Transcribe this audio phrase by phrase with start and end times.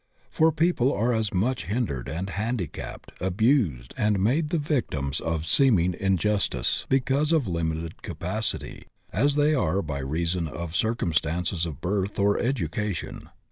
[0.31, 5.45] For people are as much hin dered and handicapped, abused and made the victims of
[5.45, 12.17] seeming injustice because of limited capacity, as they are by reason of circumstances of birth
[12.17, 13.29] or edu cation.